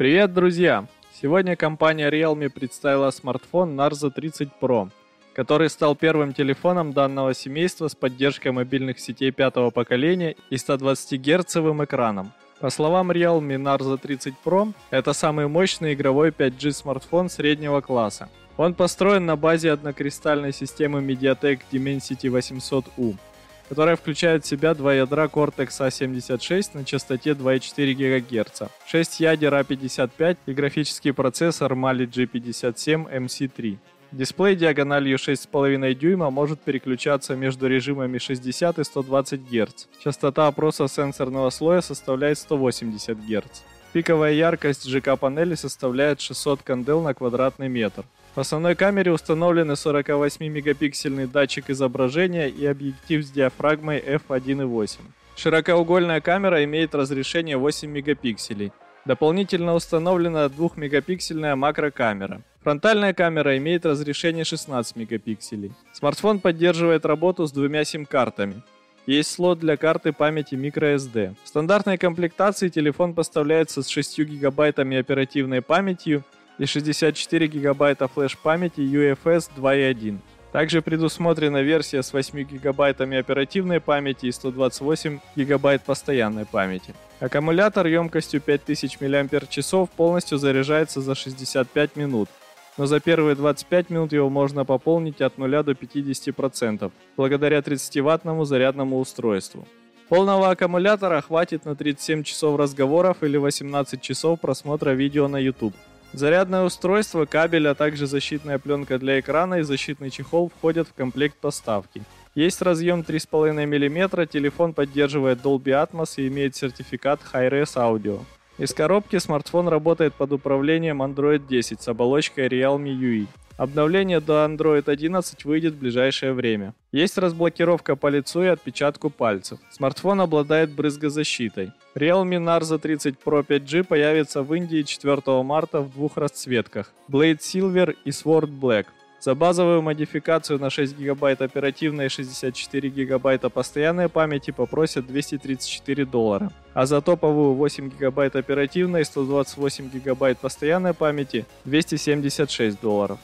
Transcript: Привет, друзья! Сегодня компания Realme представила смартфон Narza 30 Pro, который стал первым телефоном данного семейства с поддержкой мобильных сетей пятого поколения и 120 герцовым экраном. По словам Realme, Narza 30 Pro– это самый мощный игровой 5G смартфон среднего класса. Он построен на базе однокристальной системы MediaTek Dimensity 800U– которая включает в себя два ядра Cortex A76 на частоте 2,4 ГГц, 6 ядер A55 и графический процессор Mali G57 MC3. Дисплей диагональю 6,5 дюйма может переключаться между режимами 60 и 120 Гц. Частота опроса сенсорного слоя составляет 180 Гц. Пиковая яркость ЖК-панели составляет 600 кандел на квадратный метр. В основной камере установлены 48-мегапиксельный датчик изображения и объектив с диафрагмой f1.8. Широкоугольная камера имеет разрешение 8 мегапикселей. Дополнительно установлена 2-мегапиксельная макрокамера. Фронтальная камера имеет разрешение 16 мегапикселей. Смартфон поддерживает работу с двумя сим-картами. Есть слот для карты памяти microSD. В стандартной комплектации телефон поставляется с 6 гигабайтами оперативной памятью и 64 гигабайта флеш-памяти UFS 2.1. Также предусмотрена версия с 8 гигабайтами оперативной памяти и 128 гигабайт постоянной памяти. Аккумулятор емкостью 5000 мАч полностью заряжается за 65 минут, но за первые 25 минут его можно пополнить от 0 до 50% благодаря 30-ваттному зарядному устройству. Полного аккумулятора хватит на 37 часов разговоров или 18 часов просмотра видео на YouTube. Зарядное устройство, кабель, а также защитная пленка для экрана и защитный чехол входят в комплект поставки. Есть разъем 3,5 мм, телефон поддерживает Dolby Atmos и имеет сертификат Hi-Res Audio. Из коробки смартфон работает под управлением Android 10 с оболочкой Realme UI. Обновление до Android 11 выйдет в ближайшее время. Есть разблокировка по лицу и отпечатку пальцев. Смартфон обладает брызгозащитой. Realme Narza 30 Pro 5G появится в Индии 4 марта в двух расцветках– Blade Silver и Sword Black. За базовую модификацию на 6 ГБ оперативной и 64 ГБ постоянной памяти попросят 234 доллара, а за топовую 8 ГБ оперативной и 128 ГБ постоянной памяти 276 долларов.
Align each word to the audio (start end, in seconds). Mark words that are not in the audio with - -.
Привет, 0.00 0.32
друзья! 0.32 0.86
Сегодня 1.12 1.56
компания 1.56 2.08
Realme 2.10 2.48
представила 2.48 3.10
смартфон 3.10 3.78
Narza 3.78 4.10
30 4.10 4.48
Pro, 4.58 4.88
который 5.34 5.68
стал 5.68 5.94
первым 5.94 6.32
телефоном 6.32 6.94
данного 6.94 7.34
семейства 7.34 7.86
с 7.86 7.94
поддержкой 7.94 8.52
мобильных 8.52 8.98
сетей 8.98 9.30
пятого 9.30 9.68
поколения 9.68 10.36
и 10.48 10.56
120 10.56 11.20
герцовым 11.20 11.84
экраном. 11.84 12.32
По 12.60 12.70
словам 12.70 13.10
Realme, 13.10 13.58
Narza 13.58 13.98
30 13.98 14.36
Pro– 14.42 14.72
это 14.90 15.12
самый 15.12 15.48
мощный 15.48 15.92
игровой 15.92 16.30
5G 16.30 16.72
смартфон 16.72 17.28
среднего 17.28 17.82
класса. 17.82 18.30
Он 18.56 18.72
построен 18.72 19.26
на 19.26 19.36
базе 19.36 19.70
однокристальной 19.70 20.54
системы 20.54 21.02
MediaTek 21.02 21.60
Dimensity 21.70 22.30
800U– 22.30 23.16
которая 23.70 23.94
включает 23.94 24.44
в 24.44 24.48
себя 24.48 24.74
два 24.74 24.94
ядра 24.94 25.26
Cortex 25.26 25.68
A76 25.78 26.70
на 26.74 26.84
частоте 26.84 27.30
2,4 27.30 27.94
ГГц, 27.94 28.62
6 28.84 29.20
ядер 29.20 29.54
A55 29.54 30.38
и 30.46 30.52
графический 30.52 31.12
процессор 31.12 31.74
Mali 31.74 32.04
G57 32.04 33.08
MC3. 33.08 33.78
Дисплей 34.10 34.56
диагональю 34.56 35.16
6,5 35.18 35.94
дюйма 35.94 36.30
может 36.30 36.60
переключаться 36.60 37.36
между 37.36 37.68
режимами 37.68 38.18
60 38.18 38.80
и 38.80 38.82
120 38.84 39.40
Гц. 39.48 39.86
Частота 40.02 40.48
опроса 40.48 40.88
сенсорного 40.88 41.50
слоя 41.50 41.80
составляет 41.80 42.38
180 42.38 43.16
Гц. 43.18 43.62
Пиковая 43.92 44.32
яркость 44.32 44.84
ЖК-панели 44.88 45.54
составляет 45.54 46.20
600 46.20 46.62
кандел 46.62 47.02
на 47.02 47.14
квадратный 47.14 47.68
метр. 47.68 48.04
В 48.34 48.38
основной 48.38 48.76
камере 48.76 49.10
установлены 49.10 49.72
48-мегапиксельный 49.72 51.26
датчик 51.26 51.68
изображения 51.68 52.48
и 52.48 52.64
объектив 52.64 53.24
с 53.24 53.30
диафрагмой 53.30 53.98
f1.8. 53.98 55.00
Широкоугольная 55.36 56.20
камера 56.20 56.62
имеет 56.62 56.94
разрешение 56.94 57.56
8 57.56 57.90
мегапикселей. 57.90 58.72
Дополнительно 59.04 59.74
установлена 59.74 60.44
2-мегапиксельная 60.46 61.56
макрокамера. 61.56 62.42
Фронтальная 62.62 63.14
камера 63.14 63.56
имеет 63.56 63.84
разрешение 63.84 64.44
16 64.44 64.94
мегапикселей. 64.94 65.72
Смартфон 65.92 66.38
поддерживает 66.38 67.04
работу 67.06 67.46
с 67.48 67.52
двумя 67.52 67.82
сим-картами. 67.82 68.62
Есть 69.06 69.32
слот 69.32 69.58
для 69.58 69.76
карты 69.76 70.12
памяти 70.12 70.54
microSD. 70.54 71.34
В 71.42 71.48
стандартной 71.48 71.98
комплектации 71.98 72.68
телефон 72.68 73.14
поставляется 73.14 73.82
с 73.82 73.88
6 73.88 74.20
гигабайтами 74.20 74.98
оперативной 74.98 75.62
памятью 75.62 76.22
и 76.60 76.66
64 76.66 77.46
гигабайта 77.46 78.06
флеш-памяти 78.06 78.80
UFS 78.80 79.50
2.1. 79.56 80.18
Также 80.52 80.82
предусмотрена 80.82 81.62
версия 81.62 82.02
с 82.02 82.12
8 82.12 82.42
гигабайтами 82.42 83.16
оперативной 83.16 83.80
памяти 83.80 84.26
и 84.26 84.32
128 84.32 85.20
гигабайт 85.36 85.82
постоянной 85.82 86.44
памяти. 86.44 86.94
Аккумулятор 87.20 87.86
емкостью 87.86 88.40
5000 88.42 89.00
мАч 89.00 89.88
полностью 89.96 90.38
заряжается 90.38 91.00
за 91.00 91.14
65 91.14 91.96
минут, 91.96 92.28
но 92.76 92.84
за 92.84 93.00
первые 93.00 93.36
25 93.36 93.90
минут 93.90 94.12
его 94.12 94.28
можно 94.28 94.66
пополнить 94.66 95.22
от 95.22 95.38
0 95.38 95.62
до 95.62 95.72
50% 95.72 96.92
благодаря 97.16 97.60
30-ваттному 97.60 98.44
зарядному 98.44 98.98
устройству. 98.98 99.66
Полного 100.10 100.50
аккумулятора 100.50 101.20
хватит 101.22 101.64
на 101.64 101.74
37 101.74 102.24
часов 102.24 102.58
разговоров 102.58 103.22
или 103.22 103.38
18 103.38 104.02
часов 104.02 104.40
просмотра 104.40 104.90
видео 104.90 105.28
на 105.28 105.38
YouTube. 105.38 105.74
Зарядное 106.12 106.64
устройство, 106.64 107.24
кабель, 107.24 107.68
а 107.68 107.74
также 107.74 108.06
защитная 108.06 108.58
пленка 108.58 108.98
для 108.98 109.20
экрана 109.20 109.60
и 109.60 109.62
защитный 109.62 110.10
чехол 110.10 110.50
входят 110.50 110.88
в 110.88 110.94
комплект 110.94 111.36
поставки. 111.36 112.02
Есть 112.34 112.62
разъем 112.62 113.00
3,5 113.00 113.52
мм, 113.66 114.26
телефон 114.26 114.72
поддерживает 114.72 115.40
Dolby 115.40 115.86
Atmos 115.86 116.14
и 116.16 116.26
имеет 116.26 116.56
сертификат 116.56 117.20
Hi-Res 117.32 117.76
Audio. 117.76 118.20
Из 118.58 118.74
коробки 118.74 119.18
смартфон 119.18 119.68
работает 119.68 120.14
под 120.14 120.32
управлением 120.32 121.02
Android 121.02 121.46
10 121.48 121.80
с 121.80 121.88
оболочкой 121.88 122.48
Realme 122.48 122.92
UI. 122.92 123.26
Обновление 123.60 124.20
до 124.20 124.46
Android 124.46 124.88
11 124.88 125.44
выйдет 125.44 125.74
в 125.74 125.78
ближайшее 125.80 126.32
время. 126.32 126.72
Есть 126.92 127.18
разблокировка 127.18 127.94
по 127.94 128.06
лицу 128.06 128.42
и 128.42 128.46
отпечатку 128.46 129.10
пальцев. 129.10 129.58
Смартфон 129.70 130.22
обладает 130.22 130.70
брызгозащитой. 130.70 131.72
Realme 131.94 132.38
Narza 132.38 132.78
30 132.78 133.16
Pro 133.22 133.46
5G 133.46 133.84
появится 133.84 134.42
в 134.42 134.54
Индии 134.54 134.80
4 134.80 135.42
марта 135.42 135.82
в 135.82 135.92
двух 135.92 136.16
расцветках– 136.16 136.90
Blade 137.10 137.40
Silver 137.40 137.94
и 138.02 138.08
Sword 138.08 138.48
Black. 138.48 138.86
За 139.20 139.34
базовую 139.34 139.82
модификацию 139.82 140.58
на 140.58 140.70
6 140.70 140.96
ГБ 140.96 141.32
оперативной 141.32 142.06
и 142.06 142.08
64 142.08 142.88
ГБ 142.88 143.50
постоянной 143.50 144.08
памяти 144.08 144.52
попросят 144.52 145.06
234 145.06 146.06
доллара, 146.06 146.50
а 146.72 146.86
за 146.86 147.02
топовую 147.02 147.52
8 147.52 147.90
ГБ 147.90 148.30
оперативной 148.38 149.02
и 149.02 149.04
128 149.04 149.90
ГБ 150.02 150.36
постоянной 150.36 150.94
памяти 150.94 151.44
276 151.66 152.80
долларов. 152.80 153.18